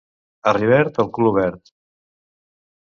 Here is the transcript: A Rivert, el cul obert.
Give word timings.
A 0.51 0.53
Rivert, 0.57 0.97
el 1.05 1.11
cul 1.19 1.31
obert. 1.33 1.73